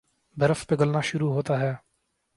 برف 0.37 0.65
پگھلنا 0.67 1.01
شروع 1.01 1.31
ہوتا 1.33 1.59
ہے 1.59 1.73